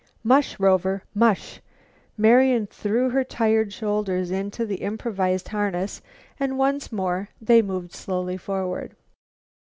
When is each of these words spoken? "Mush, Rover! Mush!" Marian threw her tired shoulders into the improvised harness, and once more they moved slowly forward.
"Mush, 0.23 0.59
Rover! 0.59 1.03
Mush!" 1.13 1.61
Marian 2.17 2.65
threw 2.65 3.11
her 3.11 3.23
tired 3.23 3.71
shoulders 3.71 4.31
into 4.31 4.65
the 4.65 4.77
improvised 4.77 5.49
harness, 5.49 6.01
and 6.39 6.57
once 6.57 6.91
more 6.91 7.29
they 7.39 7.61
moved 7.61 7.93
slowly 7.93 8.35
forward. 8.37 8.95